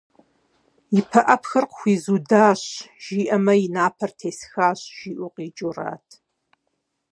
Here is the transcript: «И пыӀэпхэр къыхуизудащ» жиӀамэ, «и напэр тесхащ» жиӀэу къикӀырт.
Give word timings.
«И 0.97 1.01
пыӀэпхэр 1.09 1.65
къыхуизудащ» 1.69 2.61
жиӀамэ, 3.03 3.53
«и 3.65 3.67
напэр 3.75 4.11
тесхащ» 4.19 4.79
жиӀэу 4.97 5.33
къикӀырт. 5.35 6.07